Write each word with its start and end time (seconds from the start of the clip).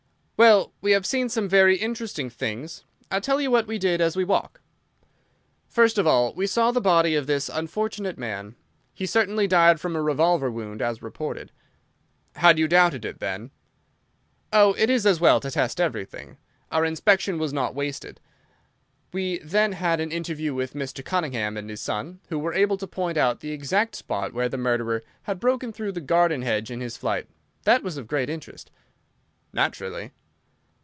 "Well, 0.43 0.73
we 0.81 0.93
have 0.93 1.05
seen 1.05 1.29
some 1.29 1.47
very 1.47 1.77
interesting 1.77 2.27
things. 2.31 2.83
I'll 3.11 3.21
tell 3.21 3.39
you 3.39 3.51
what 3.51 3.67
we 3.67 3.77
did 3.77 4.01
as 4.01 4.15
we 4.15 4.23
walk. 4.23 4.59
First 5.67 5.99
of 5.99 6.07
all, 6.07 6.33
we 6.33 6.47
saw 6.47 6.71
the 6.71 6.81
body 6.81 7.13
of 7.13 7.27
this 7.27 7.47
unfortunate 7.47 8.17
man. 8.17 8.55
He 8.91 9.05
certainly 9.05 9.45
died 9.45 9.79
from 9.79 9.95
a 9.95 10.01
revolver 10.01 10.49
wound 10.49 10.81
as 10.81 11.03
reported." 11.03 11.51
"Had 12.37 12.57
you 12.57 12.67
doubted 12.67 13.05
it, 13.05 13.19
then?" 13.19 13.51
"Oh, 14.51 14.73
it 14.79 14.89
is 14.89 15.05
as 15.05 15.19
well 15.21 15.39
to 15.41 15.51
test 15.51 15.79
everything. 15.79 16.37
Our 16.71 16.85
inspection 16.85 17.37
was 17.37 17.53
not 17.53 17.75
wasted. 17.75 18.19
We 19.13 19.37
then 19.43 19.73
had 19.73 19.99
an 19.99 20.11
interview 20.11 20.55
with 20.55 20.73
Mr. 20.73 21.05
Cunningham 21.05 21.55
and 21.55 21.69
his 21.69 21.81
son, 21.83 22.19
who 22.29 22.39
were 22.39 22.55
able 22.55 22.77
to 22.77 22.87
point 22.87 23.15
out 23.19 23.41
the 23.41 23.51
exact 23.51 23.95
spot 23.95 24.33
where 24.33 24.49
the 24.49 24.57
murderer 24.57 25.03
had 25.21 25.39
broken 25.39 25.71
through 25.71 25.91
the 25.91 26.01
garden 26.01 26.41
hedge 26.41 26.71
in 26.71 26.81
his 26.81 26.97
flight. 26.97 27.29
That 27.61 27.83
was 27.83 27.95
of 27.97 28.07
great 28.07 28.27
interest." 28.27 28.71
"Naturally." 29.53 30.13